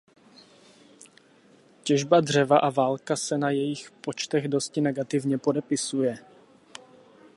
[1.83, 6.17] Těžba dřeva a válka se na jejich počtech dosti negativně podepisuje.